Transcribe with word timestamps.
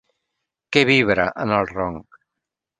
Què 0.77 0.83
vibra 0.91 1.27
en 1.45 1.55
el 1.61 1.71
ronc? 1.77 2.21